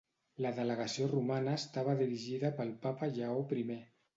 La 0.45 0.51
delegació 0.59 1.09
Romana 1.11 1.53
estava 1.59 1.95
dirigida 2.01 2.53
pel 2.63 2.73
Papa 2.87 3.13
Lleó 3.19 3.39
I. 3.67 3.69